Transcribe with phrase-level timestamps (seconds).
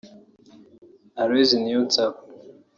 [1.21, 2.19] Aloys Niyonsaba